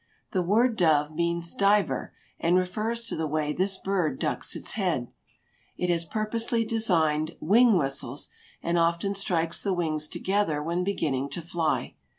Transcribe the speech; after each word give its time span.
The 0.31 0.41
word 0.41 0.77
dove 0.77 1.11
means 1.13 1.53
"diver" 1.53 2.11
and 2.39 2.57
refers 2.57 3.05
to 3.05 3.15
the 3.15 3.27
way 3.27 3.53
this 3.53 3.77
bird 3.77 4.17
ducks 4.17 4.55
its 4.55 4.71
head. 4.71 5.11
It 5.77 5.91
has 5.91 6.05
purposely 6.05 6.65
designed 6.65 7.35
"wing 7.39 7.77
whistles" 7.77 8.29
and 8.63 8.79
often 8.79 9.13
strikes 9.13 9.61
the 9.61 9.75
wings 9.75 10.07
together 10.07 10.63
when 10.63 10.83
beginning 10.83 11.29
to 11.29 11.41
fly. 11.43 11.93